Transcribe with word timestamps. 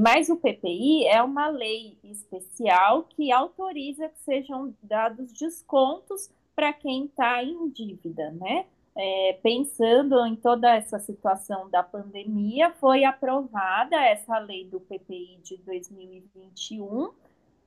Mas 0.00 0.30
o 0.30 0.36
PPI 0.36 1.04
é 1.08 1.22
uma 1.22 1.48
lei 1.48 1.98
especial 2.02 3.02
que 3.02 3.30
autoriza 3.30 4.08
que 4.08 4.18
sejam 4.20 4.74
dados 4.82 5.30
descontos 5.30 6.30
para 6.56 6.72
quem 6.72 7.04
está 7.04 7.44
em 7.44 7.68
dívida, 7.68 8.30
né? 8.30 8.64
É, 8.96 9.38
pensando 9.42 10.24
em 10.24 10.36
toda 10.36 10.74
essa 10.74 10.98
situação 10.98 11.68
da 11.68 11.82
pandemia, 11.82 12.70
foi 12.80 13.04
aprovada 13.04 13.94
essa 13.96 14.38
lei 14.38 14.64
do 14.64 14.80
PPI 14.80 15.38
de 15.42 15.58
2021 15.58 17.10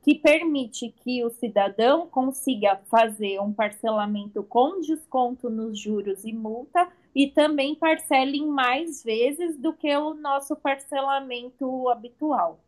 que 0.02 0.16
permite 0.16 0.90
que 0.90 1.24
o 1.24 1.30
cidadão 1.30 2.08
consiga 2.08 2.82
fazer 2.90 3.40
um 3.42 3.54
parcelamento 3.54 4.42
com 4.42 4.82
desconto 4.82 5.52
nos 5.52 5.80
juros 5.80 6.26
e 6.26 6.34
multa 6.34 6.92
e 7.16 7.28
também 7.28 7.76
parcele 7.76 8.38
em 8.38 8.48
mais 8.48 9.04
vezes 9.04 9.58
do 9.58 9.74
que 9.74 9.96
o 9.96 10.14
nosso 10.14 10.56
parcelamento 10.56 11.90
habitual. 11.90 12.60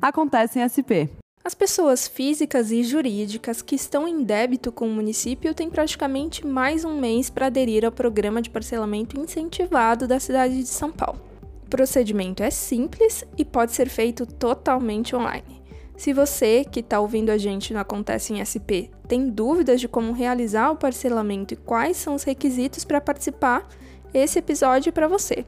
Acontece 0.00 0.58
em 0.58 0.68
SP. 0.68 1.08
As 1.42 1.54
pessoas 1.54 2.06
físicas 2.06 2.70
e 2.70 2.82
jurídicas 2.82 3.62
que 3.62 3.74
estão 3.74 4.06
em 4.06 4.22
débito 4.22 4.70
com 4.70 4.86
o 4.86 4.90
município 4.90 5.54
têm 5.54 5.70
praticamente 5.70 6.46
mais 6.46 6.84
um 6.84 7.00
mês 7.00 7.30
para 7.30 7.46
aderir 7.46 7.84
ao 7.84 7.90
programa 7.90 8.42
de 8.42 8.50
parcelamento 8.50 9.18
incentivado 9.18 10.06
da 10.06 10.20
cidade 10.20 10.58
de 10.58 10.68
São 10.68 10.92
Paulo. 10.92 11.20
O 11.64 11.70
procedimento 11.70 12.42
é 12.42 12.50
simples 12.50 13.24
e 13.38 13.44
pode 13.44 13.72
ser 13.72 13.88
feito 13.88 14.26
totalmente 14.26 15.16
online. 15.16 15.59
Se 16.00 16.14
você 16.14 16.64
que 16.64 16.80
está 16.80 16.98
ouvindo 16.98 17.28
a 17.28 17.36
gente 17.36 17.74
no 17.74 17.78
Acontece 17.78 18.32
em 18.32 18.40
SP 18.40 18.88
tem 19.06 19.28
dúvidas 19.28 19.78
de 19.82 19.86
como 19.86 20.14
realizar 20.14 20.70
o 20.70 20.76
parcelamento 20.76 21.52
e 21.52 21.58
quais 21.58 21.98
são 21.98 22.14
os 22.14 22.22
requisitos 22.22 22.86
para 22.86 23.02
participar, 23.02 23.68
esse 24.14 24.38
episódio 24.38 24.88
é 24.88 24.92
para 24.92 25.06
você. 25.06 25.44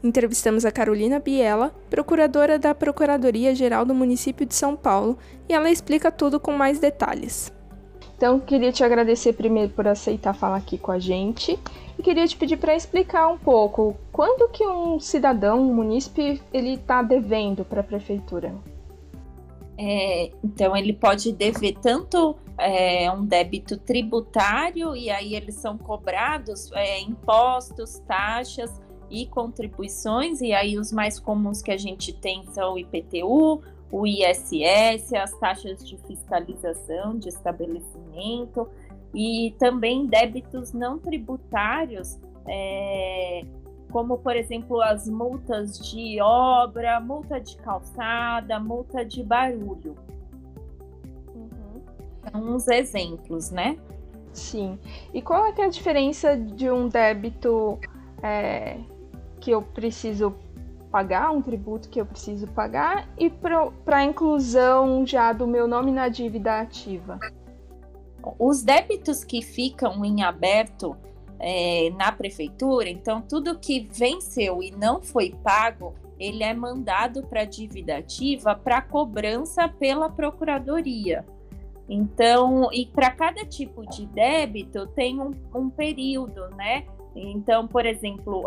Entrevistamos 0.00 0.64
a 0.64 0.70
Carolina 0.70 1.18
Biela, 1.18 1.74
procuradora 1.90 2.56
da 2.56 2.72
Procuradoria-Geral 2.72 3.84
do 3.84 3.92
município 3.92 4.46
de 4.46 4.54
São 4.54 4.76
Paulo, 4.76 5.18
e 5.48 5.52
ela 5.52 5.68
explica 5.68 6.12
tudo 6.12 6.38
com 6.38 6.52
mais 6.52 6.78
detalhes. 6.78 7.52
Então, 8.16 8.38
queria 8.38 8.70
te 8.70 8.84
agradecer 8.84 9.32
primeiro 9.32 9.72
por 9.72 9.88
aceitar 9.88 10.34
falar 10.34 10.58
aqui 10.58 10.78
com 10.78 10.92
a 10.92 11.00
gente 11.00 11.58
e 11.98 12.02
queria 12.04 12.28
te 12.28 12.36
pedir 12.36 12.58
para 12.58 12.76
explicar 12.76 13.26
um 13.26 13.38
pouco 13.38 13.96
quando 14.12 14.48
que 14.52 14.64
um 14.64 15.00
cidadão, 15.00 15.60
um 15.60 15.74
munícipe, 15.74 16.40
ele 16.52 16.74
está 16.74 17.02
devendo 17.02 17.64
para 17.64 17.80
a 17.80 17.84
prefeitura. 17.84 18.54
É, 19.82 20.30
então, 20.44 20.76
ele 20.76 20.92
pode 20.92 21.32
dever 21.32 21.74
tanto 21.80 22.36
é, 22.58 23.10
um 23.10 23.24
débito 23.24 23.78
tributário, 23.78 24.94
e 24.94 25.08
aí 25.08 25.34
eles 25.34 25.54
são 25.54 25.78
cobrados 25.78 26.70
é, 26.72 27.00
impostos, 27.00 27.98
taxas 28.00 28.78
e 29.10 29.24
contribuições, 29.24 30.42
e 30.42 30.52
aí 30.52 30.78
os 30.78 30.92
mais 30.92 31.18
comuns 31.18 31.62
que 31.62 31.70
a 31.70 31.78
gente 31.78 32.12
tem 32.12 32.44
são 32.52 32.74
o 32.74 32.78
IPTU, 32.78 33.62
o 33.90 34.06
ISS, 34.06 35.14
as 35.14 35.32
taxas 35.38 35.82
de 35.82 35.96
fiscalização 36.06 37.18
de 37.18 37.30
estabelecimento 37.30 38.68
e 39.14 39.54
também 39.58 40.06
débitos 40.06 40.74
não 40.74 40.98
tributários, 40.98 42.18
é, 42.46 43.46
como 43.90 44.18
por 44.18 44.36
exemplo 44.36 44.80
as 44.80 45.08
multas 45.08 45.78
de 45.78 46.20
obra, 46.20 47.00
multa 47.00 47.40
de 47.40 47.56
calçada, 47.56 48.58
multa 48.58 49.04
de 49.04 49.22
barulho. 49.22 49.96
Uhum. 51.34 51.82
São 52.30 52.54
uns 52.54 52.68
exemplos, 52.68 53.50
né? 53.50 53.78
Sim. 54.32 54.78
E 55.12 55.20
qual 55.20 55.44
é, 55.46 55.54
é 55.56 55.64
a 55.64 55.68
diferença 55.68 56.36
de 56.36 56.70
um 56.70 56.88
débito 56.88 57.78
é, 58.22 58.78
que 59.40 59.50
eu 59.50 59.62
preciso 59.62 60.34
pagar, 60.90 61.30
um 61.30 61.40
tributo 61.40 61.88
que 61.88 62.00
eu 62.00 62.06
preciso 62.06 62.46
pagar, 62.48 63.08
e 63.18 63.30
para 63.30 63.96
a 63.96 64.04
inclusão 64.04 65.06
já 65.06 65.32
do 65.32 65.46
meu 65.46 65.66
nome 65.66 65.92
na 65.92 66.08
dívida 66.08 66.60
ativa? 66.60 67.18
Os 68.38 68.62
débitos 68.62 69.24
que 69.24 69.40
ficam 69.40 70.04
em 70.04 70.22
aberto 70.22 70.96
é, 71.40 71.90
na 71.96 72.12
prefeitura, 72.12 72.88
então 72.88 73.20
tudo 73.20 73.58
que 73.58 73.88
venceu 73.90 74.62
e 74.62 74.70
não 74.70 75.02
foi 75.02 75.34
pago, 75.42 75.94
ele 76.18 76.44
é 76.44 76.52
mandado 76.52 77.22
para 77.26 77.40
a 77.40 77.46
dívida 77.46 77.96
ativa 77.96 78.54
para 78.54 78.82
cobrança 78.82 79.66
pela 79.66 80.10
procuradoria. 80.10 81.24
Então, 81.88 82.68
e 82.72 82.86
para 82.86 83.10
cada 83.10 83.44
tipo 83.44 83.84
de 83.88 84.06
débito 84.06 84.86
tem 84.88 85.20
um, 85.20 85.32
um 85.52 85.68
período, 85.68 86.48
né? 86.50 86.84
Então, 87.14 87.66
por 87.66 87.84
exemplo, 87.84 88.44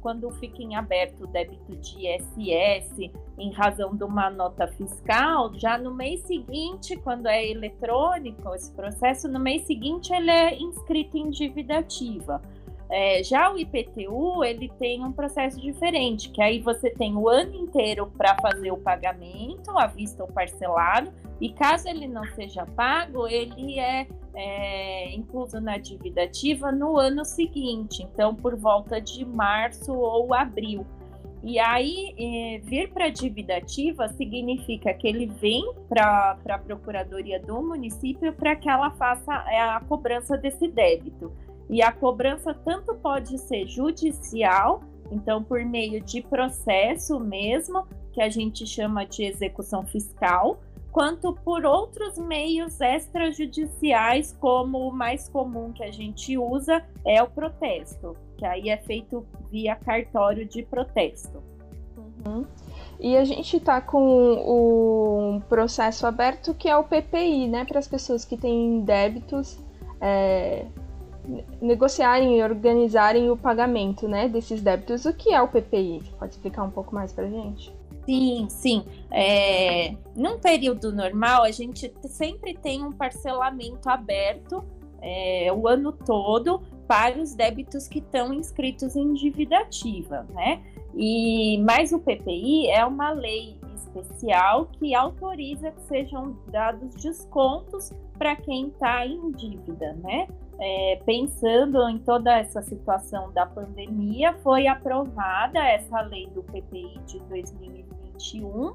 quando 0.00 0.30
fica 0.32 0.62
em 0.62 0.74
aberto 0.74 1.24
o 1.24 1.26
débito 1.26 1.76
de 1.76 2.08
ISS 2.08 3.10
em 3.38 3.52
razão 3.52 3.94
de 3.94 4.02
uma 4.02 4.28
nota 4.28 4.66
fiscal, 4.66 5.52
já 5.54 5.78
no 5.78 5.94
mês 5.94 6.20
seguinte, 6.22 6.96
quando 6.96 7.26
é 7.26 7.48
eletrônico 7.48 8.52
esse 8.54 8.72
processo, 8.72 9.28
no 9.28 9.38
mês 9.38 9.62
seguinte 9.62 10.12
ele 10.12 10.30
é 10.30 10.58
inscrito 10.58 11.16
em 11.16 11.30
dívida 11.30 11.78
ativa. 11.78 12.42
É, 12.90 13.22
já 13.22 13.52
o 13.52 13.58
IPTU, 13.58 14.42
ele 14.42 14.70
tem 14.78 15.04
um 15.04 15.12
processo 15.12 15.60
diferente, 15.60 16.30
que 16.30 16.40
aí 16.40 16.58
você 16.58 16.88
tem 16.88 17.14
o 17.16 17.28
ano 17.28 17.54
inteiro 17.54 18.10
para 18.16 18.34
fazer 18.36 18.72
o 18.72 18.78
pagamento, 18.78 19.76
à 19.78 19.86
vista 19.86 20.22
ou 20.22 20.28
parcelado, 20.28 21.12
e 21.38 21.50
caso 21.52 21.86
ele 21.86 22.08
não 22.08 22.24
seja 22.34 22.64
pago, 22.64 23.28
ele 23.28 23.78
é, 23.78 24.06
é 24.40 25.14
incluso 25.14 25.60
na 25.60 25.78
dívida 25.78 26.22
ativa 26.22 26.70
no 26.70 26.96
ano 26.96 27.24
seguinte, 27.24 28.02
então 28.02 28.34
por 28.34 28.54
volta 28.54 29.00
de 29.00 29.24
março 29.24 29.92
ou 29.92 30.32
abril. 30.32 30.86
E 31.42 31.58
aí, 31.58 32.14
é, 32.18 32.58
vir 32.64 32.92
para 32.92 33.06
a 33.06 33.10
dívida 33.10 33.56
ativa 33.56 34.08
significa 34.08 34.92
que 34.92 35.06
ele 35.06 35.26
vem 35.26 35.72
para 35.88 36.36
a 36.48 36.58
Procuradoria 36.58 37.40
do 37.40 37.62
município 37.62 38.32
para 38.32 38.56
que 38.56 38.68
ela 38.68 38.90
faça 38.92 39.32
é, 39.48 39.60
a 39.60 39.80
cobrança 39.80 40.36
desse 40.36 40.68
débito. 40.68 41.32
E 41.70 41.82
a 41.82 41.92
cobrança 41.92 42.54
tanto 42.54 42.94
pode 42.94 43.38
ser 43.38 43.66
judicial, 43.66 44.82
então 45.12 45.42
por 45.42 45.64
meio 45.64 46.00
de 46.00 46.22
processo 46.22 47.20
mesmo, 47.20 47.86
que 48.12 48.20
a 48.20 48.28
gente 48.28 48.66
chama 48.66 49.04
de 49.04 49.22
execução 49.24 49.86
fiscal, 49.86 50.58
quanto 50.90 51.32
por 51.44 51.64
outros 51.64 52.18
meios 52.18 52.80
extrajudiciais, 52.80 54.36
como 54.40 54.88
o 54.88 54.92
mais 54.92 55.28
comum 55.28 55.72
que 55.72 55.82
a 55.82 55.90
gente 55.90 56.36
usa 56.36 56.84
é 57.06 57.22
o 57.22 57.28
protesto, 57.28 58.16
que 58.36 58.44
aí 58.44 58.68
é 58.70 58.76
feito 58.76 59.26
via 59.50 59.76
cartório 59.76 60.46
de 60.46 60.62
protesto. 60.62 61.42
Uhum. 62.26 62.44
E 63.00 63.16
a 63.16 63.24
gente 63.24 63.56
está 63.56 63.80
com 63.80 65.36
um 65.36 65.40
processo 65.40 66.06
aberto 66.06 66.52
que 66.52 66.68
é 66.68 66.76
o 66.76 66.84
PPI, 66.84 67.48
né, 67.48 67.64
para 67.64 67.78
as 67.78 67.86
pessoas 67.86 68.24
que 68.24 68.36
têm 68.36 68.80
débitos. 68.80 69.58
É, 70.00 70.66
negociarem 71.60 72.38
e 72.38 72.42
organizarem 72.42 73.30
o 73.30 73.36
pagamento 73.36 74.08
né, 74.08 74.28
desses 74.28 74.62
débitos. 74.62 75.04
O 75.04 75.12
que 75.12 75.32
é 75.32 75.40
o 75.40 75.48
PPI? 75.48 76.02
Pode 76.18 76.32
explicar 76.32 76.62
um 76.62 76.70
pouco 76.70 76.94
mais 76.94 77.12
para 77.12 77.28
gente? 77.28 77.72
Sim, 78.08 78.46
sim. 78.48 78.84
É, 79.10 79.94
num 80.16 80.38
período 80.38 80.90
normal, 80.90 81.42
a 81.42 81.50
gente 81.50 81.92
sempre 82.06 82.54
tem 82.54 82.82
um 82.82 82.90
parcelamento 82.90 83.86
aberto 83.86 84.64
é, 85.02 85.52
o 85.52 85.68
ano 85.68 85.92
todo 85.92 86.62
para 86.86 87.20
os 87.20 87.34
débitos 87.34 87.86
que 87.86 87.98
estão 87.98 88.32
inscritos 88.32 88.96
em 88.96 89.12
dívida 89.12 89.58
ativa, 89.58 90.26
né? 90.30 90.62
E 90.94 91.58
mais 91.58 91.92
o 91.92 91.98
PPI 91.98 92.70
é 92.70 92.82
uma 92.82 93.10
lei 93.10 93.60
especial 93.74 94.70
que 94.78 94.94
autoriza 94.94 95.70
que 95.70 95.82
sejam 95.82 96.34
dados 96.50 96.94
descontos 96.94 97.92
para 98.16 98.34
quem 98.36 98.68
está 98.68 99.06
em 99.06 99.30
dívida, 99.32 99.92
né? 100.02 100.28
é, 100.58 101.00
pensando 101.06 101.88
em 101.88 101.98
toda 101.98 102.36
essa 102.36 102.60
situação 102.62 103.32
da 103.32 103.46
pandemia, 103.46 104.34
foi 104.42 104.66
aprovada 104.66 105.60
essa 105.60 106.00
lei 106.02 106.26
do 106.30 106.42
PPI 106.42 106.98
de 107.06 107.20
2021, 108.18 108.74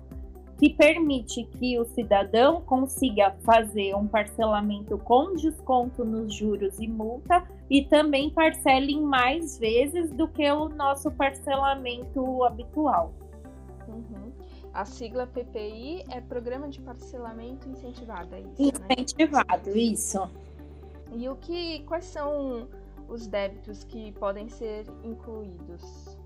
que 0.58 0.70
permite 0.70 1.44
que 1.44 1.78
o 1.78 1.86
cidadão 1.86 2.62
consiga 2.62 3.36
fazer 3.44 3.96
um 3.96 4.08
parcelamento 4.08 4.98
com 4.98 5.36
desconto 5.36 6.06
nos 6.06 6.34
juros 6.34 6.80
e 6.80 6.88
multa 6.88 7.44
e 7.70 7.84
também 7.84 8.30
parcele 8.30 8.94
em 8.94 9.02
mais 9.02 9.58
vezes 9.58 10.12
do 10.12 10.28
que 10.28 10.50
o 10.50 10.70
nosso 10.70 11.12
parcelamento 11.12 12.44
habitual. 12.44 13.14
Uhum. 13.88 14.32
A 14.74 14.86
sigla 14.86 15.28
PPI 15.28 16.06
é 16.10 16.22
Programa 16.22 16.70
de 16.70 16.80
Parcelamento 16.82 17.68
Incentivado, 17.70 18.34
é 18.34 18.40
isso? 18.40 18.80
Né? 18.80 18.96
Incentivado, 18.98 19.70
né? 19.70 19.78
isso. 19.78 20.30
E 21.16 21.30
o 21.30 21.36
que, 21.36 21.84
quais 21.84 22.06
são 22.06 22.68
os 23.08 23.28
débitos 23.28 23.84
que 23.84 24.12
podem 24.14 24.50
ser 24.50 24.86
incluídos? 25.04 26.18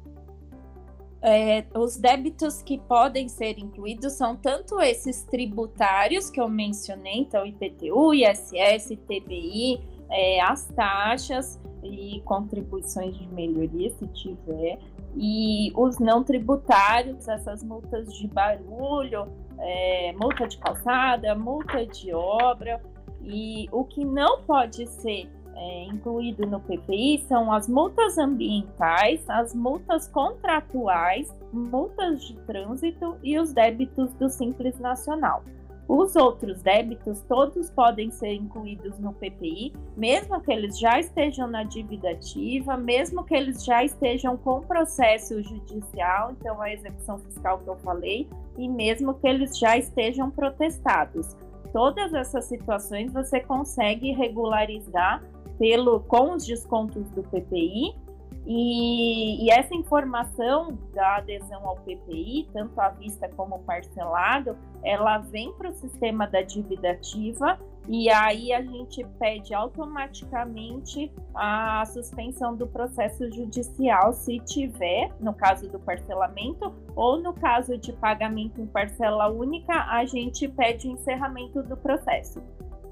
É, 1.29 1.65
os 1.77 1.97
débitos 1.97 2.61
que 2.61 2.77
podem 2.77 3.27
ser 3.27 3.59
incluídos 3.59 4.13
são 4.13 4.33
tanto 4.33 4.79
esses 4.79 5.23
tributários 5.23 6.29
que 6.29 6.39
eu 6.39 6.47
mencionei, 6.47 7.17
então 7.17 7.45
IPTU, 7.45 8.13
ISS, 8.13 8.95
TBI, 9.05 9.81
é, 10.09 10.39
as 10.39 10.67
taxas 10.67 11.59
e 11.83 12.21
contribuições 12.23 13.13
de 13.17 13.27
melhoria, 13.27 13.89
se 13.89 14.07
tiver, 14.07 14.79
E 15.17 15.73
os 15.75 15.99
não 15.99 16.23
tributários, 16.23 17.27
essas 17.27 17.61
multas 17.61 18.13
de 18.13 18.25
barulho, 18.29 19.27
é, 19.59 20.13
multa 20.13 20.47
de 20.47 20.57
calçada, 20.57 21.35
multa 21.35 21.85
de 21.85 22.13
obra. 22.13 22.81
E 23.21 23.67
o 23.73 23.83
que 23.83 24.05
não 24.05 24.43
pode 24.43 24.87
ser 24.87 25.29
é, 25.57 25.85
incluído 25.85 26.45
no 26.45 26.59
PPI 26.59 27.25
são 27.27 27.51
as 27.51 27.67
multas 27.67 28.17
ambientais, 28.17 29.27
as 29.27 29.55
multas 29.55 30.07
contratuais, 30.07 31.33
multas 31.51 32.23
de 32.23 32.35
trânsito 32.41 33.17
e 33.23 33.39
os 33.39 33.51
débitos 33.51 34.13
do 34.13 34.29
Simples 34.29 34.79
Nacional. 34.79 35.43
Os 35.87 36.17
outros 36.17 36.61
débitos, 36.61 37.21
todos 37.21 37.69
podem 37.69 38.11
ser 38.11 38.33
incluídos 38.33 38.99
no 38.99 39.13
PPI, 39.13 39.73
mesmo 39.95 40.41
que 40.41 40.51
eles 40.51 40.77
já 40.77 40.99
estejam 40.99 41.47
na 41.47 41.63
dívida 41.63 42.11
ativa, 42.11 42.75
mesmo 42.75 43.23
que 43.23 43.33
eles 43.33 43.63
já 43.63 43.85
estejam 43.85 44.35
com 44.35 44.59
processo 44.59 45.41
judicial, 45.41 46.31
então 46.31 46.61
a 46.61 46.73
execução 46.73 47.17
fiscal 47.19 47.59
que 47.59 47.69
eu 47.69 47.77
falei, 47.77 48.27
e 48.57 48.67
mesmo 48.67 49.13
que 49.13 49.27
eles 49.27 49.57
já 49.57 49.77
estejam 49.77 50.29
protestados. 50.29 51.37
Todas 51.71 52.13
essas 52.13 52.45
situações 52.45 53.11
você 53.11 53.39
consegue 53.39 54.11
regularizar 54.11 55.23
pelo 55.57 55.99
com 56.01 56.33
os 56.33 56.45
descontos 56.45 57.09
do 57.11 57.23
PPI 57.23 57.95
e, 58.49 59.45
e, 59.45 59.51
essa 59.51 59.75
informação 59.75 60.79
da 60.93 61.17
adesão 61.17 61.67
ao 61.67 61.75
PPI, 61.75 62.47
tanto 62.53 62.79
à 62.79 62.87
vista 62.87 63.27
como 63.35 63.59
parcelado, 63.59 64.57
ela 64.81 65.17
vem 65.17 65.51
para 65.51 65.69
o 65.69 65.73
sistema 65.73 66.25
da 66.25 66.41
dívida 66.41 66.91
ativa 66.91 67.59
e 67.89 68.09
aí 68.09 68.53
a 68.53 68.61
gente 68.61 69.03
pede 69.19 69.53
automaticamente 69.53 71.11
a 71.35 71.83
suspensão 71.87 72.55
do 72.55 72.65
processo 72.67 73.29
judicial 73.29 74.13
se 74.13 74.39
tiver, 74.39 75.11
no 75.19 75.33
caso 75.33 75.69
do 75.69 75.77
parcelamento, 75.79 76.73
ou 76.95 77.19
no 77.19 77.33
caso 77.33 77.77
de 77.77 77.91
pagamento 77.91 78.61
em 78.61 78.65
parcela 78.65 79.27
única, 79.29 79.73
a 79.89 80.05
gente 80.05 80.47
pede 80.47 80.87
o 80.87 80.91
encerramento 80.91 81.61
do 81.63 81.75
processo. 81.75 82.41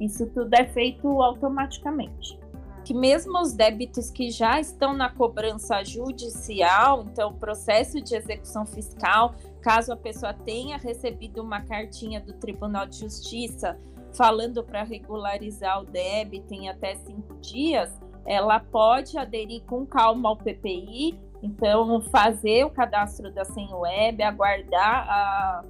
Isso 0.01 0.25
tudo 0.31 0.53
é 0.53 0.65
feito 0.65 1.07
automaticamente 1.21 2.37
que 2.85 2.93
mesmo 2.93 3.41
os 3.41 3.51
débitos 3.51 4.11
que 4.11 4.29
já 4.29 4.59
estão 4.59 4.93
na 4.93 5.09
cobrança 5.09 5.83
judicial, 5.83 7.03
então 7.11 7.33
processo 7.33 7.99
de 7.99 8.15
execução 8.15 8.63
fiscal, 8.63 9.33
caso 9.59 9.91
a 9.91 9.97
pessoa 9.97 10.35
tenha 10.35 10.77
recebido 10.77 11.41
uma 11.41 11.61
cartinha 11.61 12.21
do 12.21 12.33
Tribunal 12.33 12.85
de 12.85 12.99
Justiça 12.99 13.75
falando 14.13 14.63
para 14.63 14.83
regularizar 14.83 15.81
o 15.81 15.85
débito 15.85 16.53
em 16.53 16.69
até 16.69 16.95
cinco 16.95 17.35
dias, 17.41 17.91
ela 18.23 18.59
pode 18.59 19.17
aderir 19.17 19.63
com 19.63 19.83
calma 19.83 20.29
ao 20.29 20.37
PPI, 20.37 21.19
então 21.41 21.99
fazer 22.03 22.65
o 22.65 22.69
cadastro 22.69 23.31
da 23.31 23.43
senha 23.43 23.75
web, 23.75 24.21
aguardar 24.21 25.09
a, 25.09 25.63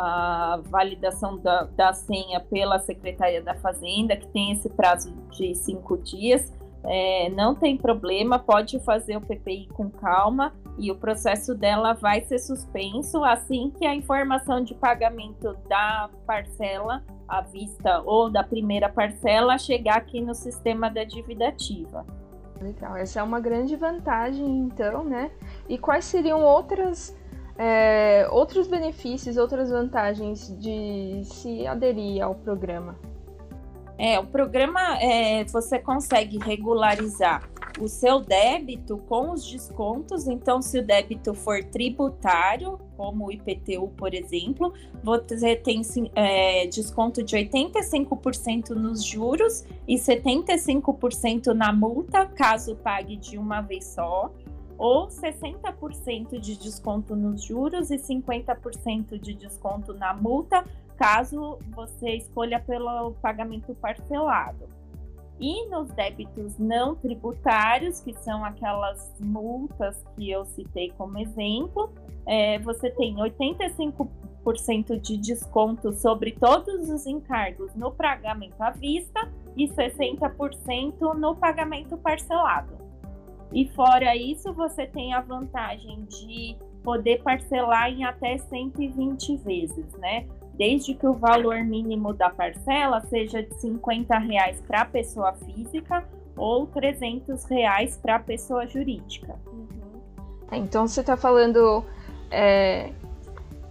a 0.00 0.60
validação 0.66 1.36
da, 1.36 1.64
da 1.64 1.92
senha 1.92 2.38
pela 2.38 2.78
Secretaria 2.78 3.42
da 3.42 3.56
Fazenda, 3.56 4.16
que 4.16 4.28
tem 4.28 4.52
esse 4.52 4.70
prazo 4.70 5.12
de 5.30 5.54
cinco 5.56 5.98
dias, 5.98 6.52
é, 6.84 7.28
não 7.30 7.54
tem 7.56 7.76
problema, 7.76 8.38
pode 8.38 8.78
fazer 8.80 9.16
o 9.16 9.20
PPI 9.20 9.68
com 9.74 9.90
calma 9.90 10.52
e 10.78 10.92
o 10.92 10.96
processo 10.96 11.52
dela 11.52 11.94
vai 11.94 12.20
ser 12.20 12.38
suspenso 12.38 13.24
assim 13.24 13.72
que 13.76 13.84
a 13.84 13.94
informação 13.94 14.62
de 14.62 14.74
pagamento 14.74 15.56
da 15.68 16.08
parcela 16.24 17.02
à 17.26 17.40
vista 17.40 18.00
ou 18.06 18.30
da 18.30 18.44
primeira 18.44 18.88
parcela 18.88 19.58
chegar 19.58 19.96
aqui 19.96 20.20
no 20.20 20.34
sistema 20.34 20.88
da 20.88 21.02
dívida 21.02 21.48
ativa. 21.48 22.06
Legal, 22.60 22.96
essa 22.96 23.20
é 23.20 23.22
uma 23.22 23.40
grande 23.40 23.76
vantagem, 23.76 24.46
então, 24.46 25.04
né? 25.04 25.30
E 25.68 25.78
quais 25.78 26.04
seriam 26.04 26.42
outras, 26.42 27.16
é, 27.58 28.28
outros 28.30 28.68
benefícios, 28.68 29.36
outras 29.36 29.70
vantagens 29.70 30.56
de 30.58 31.22
se 31.24 31.66
aderir 31.66 32.22
ao 32.22 32.34
programa? 32.34 32.96
É, 33.98 34.16
o 34.20 34.24
programa 34.24 34.96
é, 35.00 35.44
você 35.44 35.76
consegue 35.80 36.38
regularizar 36.38 37.50
o 37.80 37.88
seu 37.88 38.20
débito 38.20 38.98
com 39.08 39.32
os 39.32 39.44
descontos. 39.44 40.28
Então, 40.28 40.62
se 40.62 40.78
o 40.78 40.86
débito 40.86 41.34
for 41.34 41.62
tributário, 41.64 42.78
como 42.96 43.26
o 43.26 43.32
IPTU, 43.32 43.88
por 43.96 44.14
exemplo, 44.14 44.72
você 45.02 45.56
tem 45.56 45.82
é, 46.14 46.66
desconto 46.66 47.22
de 47.22 47.36
85% 47.36 48.70
nos 48.70 49.04
juros 49.04 49.64
e 49.86 49.96
75% 49.96 51.48
na 51.48 51.72
multa, 51.72 52.26
caso 52.26 52.76
pague 52.76 53.16
de 53.16 53.36
uma 53.36 53.60
vez 53.60 53.84
só, 53.84 54.30
ou 54.78 55.08
60% 55.08 56.38
de 56.38 56.56
desconto 56.56 57.16
nos 57.16 57.42
juros 57.42 57.90
e 57.90 57.96
50% 57.96 59.18
de 59.18 59.34
desconto 59.34 59.92
na 59.92 60.14
multa, 60.14 60.64
caso 60.96 61.58
você 61.74 62.16
escolha 62.16 62.60
pelo 62.60 63.12
pagamento 63.14 63.74
parcelado. 63.74 64.68
E 65.40 65.66
nos 65.68 65.88
débitos 65.90 66.58
não 66.58 66.96
tributários, 66.96 68.00
que 68.00 68.12
são 68.14 68.44
aquelas 68.44 69.14
multas 69.20 70.04
que 70.16 70.30
eu 70.30 70.44
citei 70.46 70.92
como 70.96 71.18
exemplo, 71.18 71.92
é, 72.26 72.58
você 72.58 72.90
tem 72.90 73.16
85% 73.16 75.00
de 75.00 75.16
desconto 75.16 75.92
sobre 75.92 76.32
todos 76.32 76.88
os 76.88 77.06
encargos 77.06 77.74
no 77.74 77.92
pagamento 77.92 78.60
à 78.60 78.70
vista 78.70 79.30
e 79.56 79.68
60% 79.68 81.14
no 81.14 81.36
pagamento 81.36 81.96
parcelado. 81.96 82.87
E 83.52 83.68
fora 83.68 84.14
isso, 84.16 84.52
você 84.52 84.86
tem 84.86 85.14
a 85.14 85.20
vantagem 85.20 86.04
de 86.04 86.56
poder 86.82 87.22
parcelar 87.22 87.90
em 87.90 88.04
até 88.04 88.38
120 88.38 89.36
vezes, 89.38 89.92
né? 89.98 90.26
desde 90.58 90.92
que 90.92 91.06
o 91.06 91.14
valor 91.14 91.62
mínimo 91.62 92.12
da 92.12 92.28
parcela 92.28 93.00
seja 93.02 93.42
de 93.42 93.54
50 93.54 94.18
reais 94.18 94.60
para 94.66 94.82
a 94.82 94.84
pessoa 94.84 95.32
física 95.32 96.04
ou 96.36 96.66
300 96.66 97.44
reais 97.44 97.96
para 97.96 98.16
a 98.16 98.18
pessoa 98.18 98.66
jurídica. 98.66 99.36
Uhum. 99.46 99.66
Então 100.50 100.88
você 100.88 101.00
está 101.00 101.16
falando 101.16 101.84
é, 102.28 102.90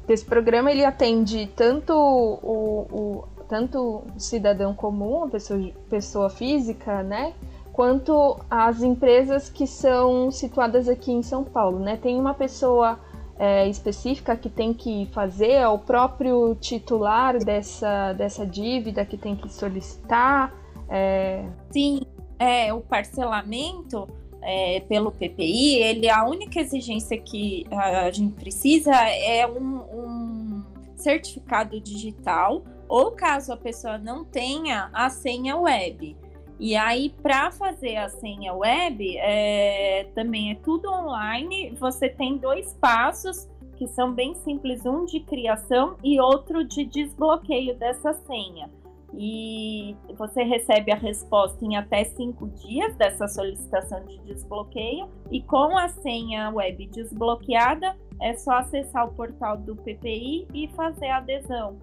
esse 0.08 0.26
programa 0.26 0.72
ele 0.72 0.86
atende 0.86 1.48
tanto 1.56 1.94
o, 1.94 2.88
o 2.90 3.28
tanto 3.50 4.04
cidadão 4.18 4.74
comum, 4.74 5.26
a 5.26 5.28
pessoa, 5.28 5.72
pessoa 5.90 6.30
física, 6.30 7.04
né? 7.04 7.34
Quanto 7.78 8.40
as 8.50 8.82
empresas 8.82 9.52
que 9.52 9.68
são 9.68 10.32
situadas 10.32 10.90
aqui 10.90 11.12
em 11.12 11.22
São 11.22 11.44
Paulo, 11.44 11.78
né? 11.78 11.96
Tem 11.96 12.20
uma 12.20 12.34
pessoa 12.34 13.00
é, 13.38 13.70
específica 13.70 14.36
que 14.36 14.50
tem 14.50 14.74
que 14.74 15.08
fazer, 15.14 15.52
é 15.52 15.68
o 15.68 15.78
próprio 15.78 16.56
titular 16.56 17.38
dessa, 17.38 18.14
dessa 18.14 18.48
dívida 18.48 19.06
que 19.06 19.16
tem 19.16 19.36
que 19.36 19.48
solicitar? 19.48 20.52
É... 20.90 21.46
Sim, 21.70 22.02
é, 22.40 22.74
o 22.74 22.82
parcelamento 22.82 24.10
é, 24.42 24.80
pelo 24.80 25.12
PPI, 25.12 25.76
ele, 25.76 26.10
a 26.10 26.26
única 26.26 26.60
exigência 26.60 27.16
que 27.16 27.64
a 27.70 28.10
gente 28.10 28.34
precisa 28.34 28.92
é 28.92 29.46
um, 29.46 29.76
um 29.94 30.64
certificado 30.96 31.80
digital, 31.80 32.64
ou 32.90 33.12
caso 33.12 33.54
a 33.54 33.58
pessoa 33.58 34.00
não 34.00 34.26
tenha, 34.26 34.90
a 34.92 35.12
senha 35.12 35.56
web. 35.56 36.18
E 36.60 36.76
aí, 36.76 37.10
para 37.22 37.52
fazer 37.52 37.98
a 37.98 38.10
senha 38.10 38.54
web, 38.54 39.18
é, 39.18 40.08
também 40.16 40.52
é 40.52 40.56
tudo 40.56 40.90
online. 40.92 41.76
Você 41.80 42.10
tem 42.10 42.38
dois 42.38 42.74
passos 42.74 43.48
que 43.76 43.88
são 43.88 44.12
bem 44.12 44.34
simples: 44.36 44.86
um 44.86 45.06
de 45.06 45.20
criação 45.20 45.98
e 46.04 46.20
outro 46.20 46.64
de 46.64 46.84
desbloqueio 46.84 47.76
dessa 47.76 48.14
senha. 48.14 48.70
E 49.14 49.96
você 50.18 50.44
recebe 50.44 50.92
a 50.92 50.96
resposta 50.96 51.64
em 51.64 51.78
até 51.78 52.04
cinco 52.04 52.48
dias 52.48 52.96
dessa 52.96 53.28
solicitação 53.28 54.04
de 54.04 54.18
desbloqueio. 54.20 55.08
E 55.32 55.42
com 55.42 55.78
a 55.78 55.88
senha 55.88 56.50
web 56.50 56.88
desbloqueada, 56.88 57.96
é 58.22 58.34
só 58.36 58.54
acessar 58.54 59.08
o 59.08 59.14
portal 59.14 59.58
do 59.58 59.76
PPI 59.76 60.48
e 60.54 60.68
fazer 60.70 61.08
a 61.08 61.18
adesão. 61.18 61.78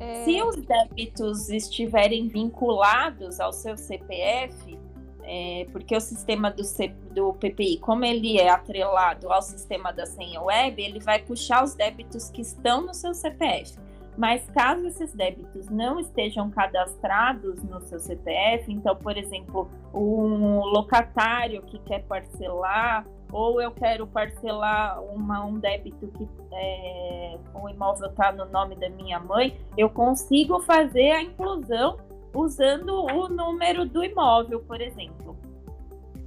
É... 0.00 0.24
Se 0.24 0.42
os 0.42 0.56
débitos 0.56 1.50
estiverem 1.50 2.26
vinculados 2.26 3.38
ao 3.38 3.52
seu 3.52 3.76
CPF, 3.76 4.78
é, 5.22 5.66
porque 5.70 5.94
o 5.94 6.00
sistema 6.00 6.50
do, 6.50 6.64
C, 6.64 6.88
do 7.12 7.34
PPI, 7.34 7.78
como 7.78 8.04
ele 8.04 8.38
é 8.38 8.48
atrelado 8.48 9.30
ao 9.30 9.42
sistema 9.42 9.92
da 9.92 10.06
senha 10.06 10.40
web, 10.40 10.82
ele 10.82 10.98
vai 10.98 11.20
puxar 11.20 11.62
os 11.62 11.74
débitos 11.74 12.30
que 12.30 12.40
estão 12.40 12.80
no 12.80 12.94
seu 12.94 13.14
CPF. 13.14 13.78
Mas 14.16 14.44
caso 14.50 14.86
esses 14.86 15.12
débitos 15.14 15.68
não 15.68 16.00
estejam 16.00 16.50
cadastrados 16.50 17.62
no 17.62 17.80
seu 17.82 18.00
CPF, 18.00 18.72
então, 18.72 18.96
por 18.96 19.16
exemplo, 19.16 19.70
um 19.94 20.60
locatário 20.64 21.62
que 21.62 21.78
quer 21.80 22.02
parcelar 22.04 23.06
ou 23.32 23.60
eu 23.60 23.70
quero 23.70 24.06
parcelar 24.06 25.02
uma, 25.02 25.44
um 25.44 25.58
débito 25.58 26.08
que 26.08 26.28
é, 26.52 27.38
o 27.54 27.68
imóvel 27.68 28.08
está 28.08 28.32
no 28.32 28.44
nome 28.46 28.76
da 28.76 28.88
minha 28.90 29.18
mãe, 29.20 29.58
eu 29.76 29.88
consigo 29.90 30.60
fazer 30.60 31.10
a 31.12 31.22
inclusão 31.22 31.98
usando 32.34 32.94
o 32.94 33.28
número 33.28 33.84
do 33.84 34.04
imóvel, 34.04 34.60
por 34.60 34.80
exemplo. 34.80 35.36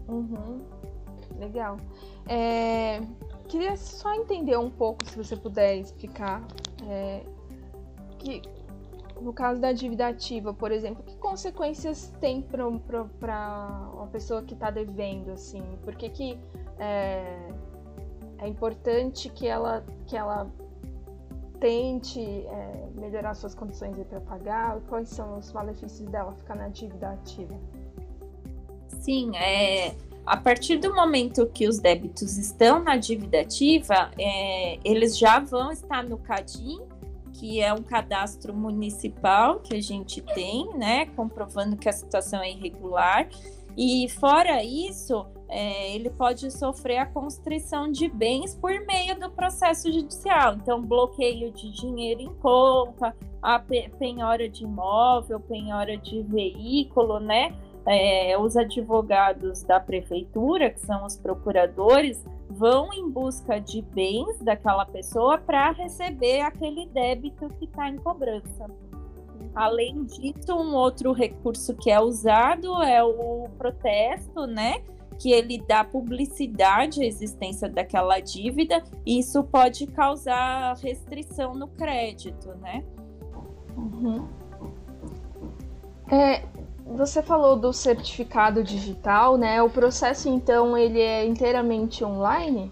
Uhum. 0.07 0.61
Legal. 1.39 1.77
É, 2.27 3.01
queria 3.47 3.75
só 3.75 4.13
entender 4.13 4.57
um 4.57 4.69
pouco, 4.69 5.05
se 5.05 5.17
você 5.17 5.35
puder 5.35 5.77
explicar, 5.77 6.41
é, 6.87 7.23
que 8.19 8.41
no 9.21 9.33
caso 9.33 9.61
da 9.61 9.71
dívida 9.71 10.07
ativa, 10.07 10.53
por 10.53 10.71
exemplo, 10.71 11.03
que 11.03 11.15
consequências 11.17 12.13
tem 12.19 12.41
para 12.41 12.67
uma 12.67 14.07
pessoa 14.11 14.43
que 14.43 14.53
está 14.53 14.69
devendo, 14.69 15.31
assim? 15.31 15.63
Por 15.83 15.95
que, 15.95 16.09
que 16.09 16.39
é, 16.79 17.49
é, 18.39 18.47
importante 18.47 19.29
que 19.29 19.47
ela, 19.47 19.85
que 20.07 20.15
ela 20.15 20.49
tente 21.59 22.19
é, 22.19 22.87
melhorar 22.95 23.33
suas 23.33 23.55
condições 23.55 23.95
para 24.07 24.19
pagar? 24.21 24.79
Quais 24.87 25.09
são 25.09 25.37
os 25.37 25.51
malefícios 25.51 26.09
dela 26.09 26.33
ficar 26.33 26.55
na 26.55 26.67
dívida 26.67 27.11
ativa? 27.11 27.55
Sim, 28.99 29.35
é, 29.35 29.95
a 30.25 30.37
partir 30.37 30.77
do 30.77 30.93
momento 30.95 31.45
que 31.47 31.67
os 31.67 31.79
débitos 31.79 32.37
estão 32.37 32.81
na 32.81 32.95
dívida 32.95 33.41
ativa, 33.41 34.11
é, 34.17 34.79
eles 34.83 35.17
já 35.17 35.39
vão 35.39 35.71
estar 35.71 36.03
no 36.03 36.17
CADIM, 36.17 36.81
que 37.33 37.59
é 37.59 37.73
um 37.73 37.81
cadastro 37.83 38.53
municipal 38.53 39.59
que 39.59 39.75
a 39.75 39.81
gente 39.81 40.21
tem, 40.21 40.73
né, 40.77 41.07
comprovando 41.07 41.75
que 41.75 41.89
a 41.89 41.91
situação 41.91 42.41
é 42.41 42.51
irregular. 42.51 43.27
E 43.77 44.07
fora 44.09 44.63
isso, 44.63 45.25
é, 45.49 45.95
ele 45.95 46.09
pode 46.09 46.51
sofrer 46.51 46.97
a 46.97 47.05
constrição 47.05 47.91
de 47.91 48.07
bens 48.07 48.55
por 48.55 48.71
meio 48.85 49.19
do 49.19 49.29
processo 49.31 49.91
judicial. 49.91 50.55
Então, 50.55 50.81
bloqueio 50.81 51.51
de 51.51 51.71
dinheiro 51.71 52.21
em 52.21 52.33
conta, 52.35 53.15
a 53.41 53.59
penhora 53.97 54.47
de 54.47 54.63
imóvel, 54.63 55.39
penhora 55.39 55.97
de 55.97 56.21
veículo, 56.23 57.19
né? 57.19 57.55
é, 57.85 58.37
os 58.37 58.55
advogados 58.55 59.63
da 59.63 59.79
prefeitura, 59.79 60.69
que 60.69 60.79
são 60.79 61.05
os 61.05 61.17
procuradores, 61.17 62.23
vão 62.49 62.93
em 62.93 63.09
busca 63.09 63.59
de 63.59 63.81
bens 63.81 64.39
daquela 64.39 64.85
pessoa 64.85 65.37
para 65.37 65.71
receber 65.71 66.41
aquele 66.41 66.85
débito 66.87 67.47
que 67.59 67.65
está 67.65 67.89
em 67.89 67.97
cobrança. 67.97 68.67
Além 69.55 70.03
disso, 70.05 70.55
um 70.55 70.73
outro 70.73 71.11
recurso 71.11 71.75
que 71.75 71.91
é 71.91 71.99
usado 71.99 72.81
é 72.81 73.03
o 73.03 73.47
protesto, 73.57 74.47
né? 74.47 74.81
Que 75.19 75.31
ele 75.31 75.63
dá 75.67 75.83
publicidade 75.83 77.03
à 77.03 77.05
existência 77.05 77.69
daquela 77.69 78.19
dívida, 78.19 78.83
e 79.05 79.19
isso 79.19 79.43
pode 79.43 79.85
causar 79.87 80.75
restrição 80.77 81.53
no 81.53 81.67
crédito, 81.67 82.49
né? 82.55 82.83
Uhum. 83.77 84.27
É, 86.11 86.43
você 86.85 87.21
falou 87.21 87.55
do 87.55 87.71
certificado 87.71 88.63
digital, 88.63 89.37
né? 89.37 89.61
O 89.61 89.69
processo 89.69 90.29
então 90.29 90.77
ele 90.77 90.99
é 90.99 91.25
inteiramente 91.25 92.03
online? 92.03 92.71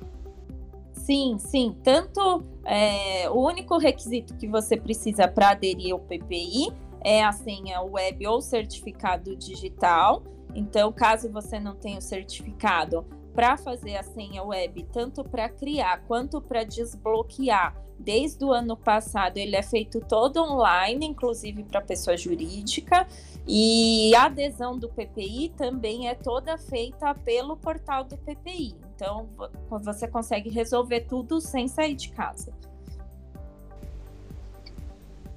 Sim, 1.11 1.37
sim. 1.39 1.75
Tanto 1.83 2.41
é, 2.63 3.29
o 3.29 3.45
único 3.45 3.77
requisito 3.77 4.33
que 4.37 4.47
você 4.47 4.77
precisa 4.77 5.27
para 5.27 5.49
aderir 5.49 5.91
ao 5.91 5.99
PPI 5.99 6.71
é 7.03 7.21
a 7.21 7.33
senha 7.33 7.81
web 7.81 8.25
ou 8.27 8.41
certificado 8.41 9.35
digital. 9.35 10.23
Então, 10.55 10.89
caso 10.93 11.29
você 11.29 11.59
não 11.59 11.75
tenha 11.75 11.97
o 11.97 12.01
certificado, 12.01 13.05
para 13.33 13.57
fazer 13.57 13.97
a 13.97 14.03
senha 14.03 14.41
web, 14.41 14.87
tanto 14.93 15.21
para 15.21 15.49
criar 15.49 16.01
quanto 16.07 16.41
para 16.41 16.63
desbloquear, 16.63 17.75
desde 17.99 18.43
o 18.45 18.51
ano 18.51 18.77
passado 18.77 19.37
ele 19.37 19.57
é 19.57 19.63
feito 19.63 19.99
todo 19.99 20.41
online, 20.41 21.05
inclusive 21.05 21.63
para 21.63 21.81
pessoa 21.81 22.15
jurídica. 22.15 23.05
E 23.45 24.13
a 24.15 24.25
adesão 24.25 24.77
do 24.77 24.87
PPI 24.87 25.53
também 25.57 26.07
é 26.07 26.15
toda 26.15 26.57
feita 26.57 27.13
pelo 27.15 27.57
portal 27.57 28.03
do 28.05 28.17
PPI. 28.17 28.90
Então, 29.01 29.27
você 29.67 30.07
consegue 30.07 30.47
resolver 30.51 31.01
tudo 31.01 31.41
sem 31.41 31.67
sair 31.67 31.95
de 31.95 32.09
casa. 32.09 32.53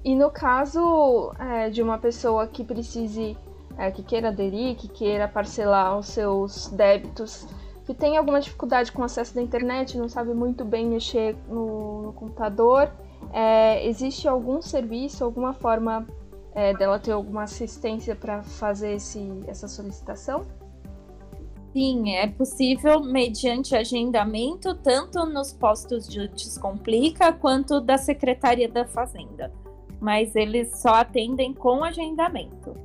E 0.03 0.13
no 0.13 0.29
caso 0.29 1.33
é, 1.39 1.71
de 1.71 1.81
uma 1.81 1.97
pessoa 1.97 2.45
que 2.45 2.63
precise, 2.63 3.35
é, 3.75 3.89
que 3.89 4.03
queira 4.03 4.27
aderir, 4.27 4.75
que 4.75 4.87
queira 4.87 5.27
parcelar 5.27 5.97
os 5.97 6.05
seus 6.05 6.67
débitos, 6.67 7.47
que 7.87 7.93
tem 7.95 8.17
alguma 8.17 8.39
dificuldade 8.39 8.91
com 8.91 9.03
acesso 9.03 9.33
da 9.33 9.41
internet, 9.41 9.97
não 9.97 10.07
sabe 10.07 10.31
muito 10.35 10.63
bem 10.63 10.85
mexer 10.85 11.35
no, 11.47 12.03
no 12.03 12.13
computador, 12.13 12.91
é, 13.33 13.83
existe 13.87 14.27
algum 14.27 14.61
serviço, 14.61 15.23
alguma 15.23 15.53
forma 15.53 16.05
é, 16.53 16.71
dela 16.75 16.99
ter 16.99 17.13
alguma 17.13 17.43
assistência 17.43 18.15
para 18.15 18.43
fazer 18.43 18.93
esse, 18.93 19.43
essa 19.47 19.67
solicitação? 19.67 20.45
Sim, 21.75 22.15
é 22.15 22.25
possível 22.25 23.03
mediante 23.03 23.75
agendamento, 23.75 24.73
tanto 24.75 25.25
nos 25.25 25.51
postos 25.51 26.07
de 26.07 26.29
Descomplica 26.29 27.33
quanto 27.33 27.81
da 27.81 27.97
Secretaria 27.97 28.69
da 28.69 28.85
Fazenda. 28.85 29.51
Mas 29.99 30.37
eles 30.37 30.79
só 30.79 30.91
atendem 30.91 31.53
com 31.53 31.83
agendamento. 31.83 32.77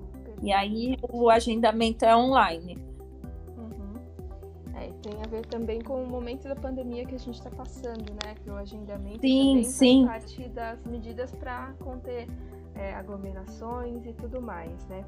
E 0.43 0.53
aí 0.53 0.99
o 1.09 1.31
agendamento 1.31 2.05
é 2.05 2.17
online. 2.17 2.79
Uhum. 3.57 3.95
É, 4.75 4.89
tem 5.01 5.23
a 5.23 5.29
ver 5.29 5.47
também 5.47 5.81
com 5.81 6.03
o 6.03 6.09
momento 6.09 6.49
da 6.49 6.57
pandemia 6.57 7.07
que 7.07 7.15
a 7.15 7.19
gente 7.19 7.37
está 7.37 7.51
passando, 7.51 8.11
né? 8.25 8.35
Que 8.43 8.51
o 8.51 8.57
agendamento 8.57 9.21
sim, 9.21 9.63
sim. 9.63 10.05
parte 10.05 10.49
das 10.49 10.85
medidas 10.85 11.31
para 11.31 11.75
conter 11.79 12.27
é, 12.81 12.95
aglomerações 12.95 14.07
e 14.07 14.13
tudo 14.15 14.41
mais, 14.41 14.87
né? 14.87 15.05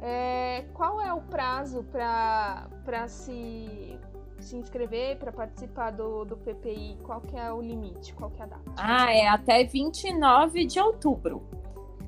É, 0.00 0.64
qual 0.74 1.00
é 1.00 1.12
o 1.12 1.20
prazo 1.20 1.84
para 1.84 2.68
se, 3.08 3.98
se 4.38 4.56
inscrever, 4.56 5.16
para 5.16 5.32
participar 5.32 5.90
do, 5.90 6.24
do 6.24 6.36
PPI? 6.36 6.98
Qual 7.02 7.20
que 7.20 7.36
é 7.36 7.52
o 7.52 7.60
limite? 7.60 8.14
Qual 8.14 8.30
que 8.30 8.40
é 8.40 8.44
a 8.44 8.48
data? 8.48 8.72
Ah, 8.76 9.12
é 9.12 9.26
até 9.26 9.64
29 9.64 10.64
de 10.66 10.78
outubro. 10.78 11.42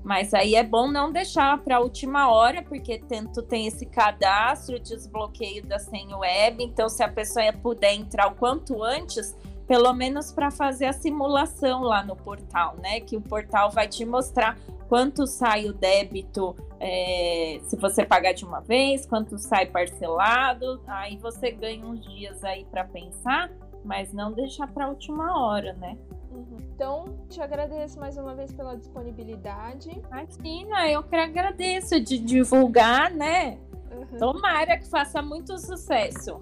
Mas 0.02 0.32
aí 0.32 0.54
é 0.54 0.62
bom 0.62 0.90
não 0.90 1.12
deixar 1.12 1.58
para 1.58 1.76
a 1.76 1.80
última 1.80 2.30
hora, 2.30 2.62
porque 2.62 2.98
tanto 2.98 3.42
tem 3.42 3.66
esse 3.66 3.84
cadastro, 3.84 4.80
desbloqueio 4.80 5.64
da 5.66 5.78
senha 5.78 6.16
web. 6.16 6.64
Então, 6.64 6.88
se 6.88 7.02
a 7.02 7.08
pessoa 7.08 7.52
puder 7.52 7.94
entrar 7.94 8.28
o 8.28 8.34
quanto 8.34 8.82
antes, 8.82 9.36
pelo 9.70 9.92
menos 9.92 10.32
para 10.32 10.50
fazer 10.50 10.86
a 10.86 10.92
simulação 10.92 11.82
lá 11.82 12.02
no 12.02 12.16
portal, 12.16 12.74
né? 12.82 12.98
Que 12.98 13.16
o 13.16 13.20
portal 13.20 13.70
vai 13.70 13.86
te 13.86 14.04
mostrar 14.04 14.58
quanto 14.88 15.28
sai 15.28 15.68
o 15.68 15.72
débito 15.72 16.56
é, 16.80 17.60
se 17.62 17.76
você 17.76 18.04
pagar 18.04 18.32
de 18.32 18.44
uma 18.44 18.58
vez, 18.58 19.06
quanto 19.06 19.38
sai 19.38 19.66
parcelado, 19.66 20.82
aí 20.88 21.16
você 21.18 21.52
ganha 21.52 21.86
uns 21.86 22.04
dias 22.04 22.42
aí 22.42 22.64
para 22.64 22.82
pensar, 22.82 23.48
mas 23.84 24.12
não 24.12 24.32
deixar 24.32 24.66
para 24.66 24.86
a 24.86 24.88
última 24.88 25.40
hora, 25.40 25.72
né? 25.74 25.96
Uhum. 26.32 26.56
Então, 26.74 27.04
te 27.28 27.40
agradeço 27.40 28.00
mais 28.00 28.16
uma 28.16 28.34
vez 28.34 28.52
pela 28.52 28.74
disponibilidade. 28.74 29.88
Imagina, 30.08 30.90
eu 30.90 31.04
que 31.04 31.14
agradeço 31.14 32.00
de 32.00 32.18
divulgar, 32.18 33.12
né? 33.12 33.56
Uhum. 33.92 34.18
Tomara 34.18 34.76
que 34.76 34.88
faça 34.88 35.22
muito 35.22 35.56
sucesso. 35.58 36.40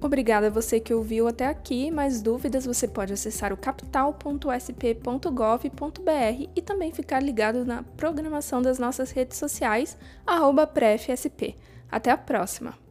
Obrigada 0.00 0.46
a 0.46 0.50
você 0.50 0.80
que 0.80 0.94
ouviu 0.94 1.28
até 1.28 1.46
aqui. 1.46 1.90
Mais 1.90 2.22
dúvidas 2.22 2.64
você 2.64 2.88
pode 2.88 3.12
acessar 3.12 3.52
o 3.52 3.56
capital.sp.gov.br 3.56 6.48
e 6.56 6.62
também 6.62 6.90
ficar 6.90 7.20
ligado 7.20 7.66
na 7.66 7.82
programação 7.82 8.62
das 8.62 8.78
nossas 8.78 9.10
redes 9.10 9.36
sociais, 9.36 9.98
prefsp. 10.72 11.54
Até 11.90 12.10
a 12.10 12.16
próxima! 12.16 12.89